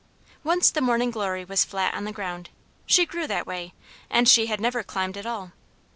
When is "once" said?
0.53-0.71